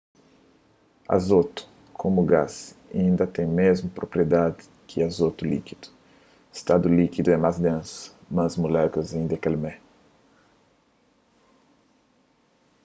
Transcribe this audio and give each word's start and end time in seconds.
azotu 1.15 1.61
komu 1.99 2.21
gás 2.31 2.55
inda 3.03 3.25
ten 3.35 3.47
mésmu 3.59 3.89
propriedadis 3.97 4.65
ki 4.87 4.97
azotu 5.07 5.41
likidu 5.53 5.87
stadu 6.59 6.87
likidu 6.99 7.29
é 7.35 7.37
más 7.45 7.57
densu 7.65 7.99
mas 8.35 8.51
mulékulas 8.61 9.11
inda 9.21 9.35
é 9.37 9.41
kel 9.43 9.57
mé 9.63 9.73